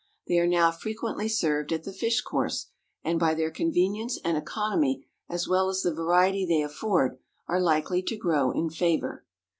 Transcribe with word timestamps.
They 0.27 0.39
are 0.39 0.47
now 0.47 0.71
frequently 0.71 1.29
served 1.29 1.71
at 1.71 1.83
the 1.83 1.93
fish 1.93 2.21
course, 2.21 2.71
and 3.03 3.19
by 3.19 3.35
their 3.35 3.51
convenience 3.51 4.17
and 4.25 4.35
economy, 4.35 5.05
as 5.29 5.47
well 5.47 5.69
as 5.69 5.83
the 5.83 5.93
variety 5.93 6.43
they 6.43 6.63
afford, 6.63 7.19
are 7.47 7.61
likely 7.61 8.01
to 8.01 8.17
grow 8.17 8.49
in 8.49 8.71
favor. 8.71 9.25